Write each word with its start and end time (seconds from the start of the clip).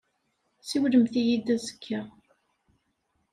Siwlemt-iyi-d 0.67 1.47
azekka. 1.55 1.99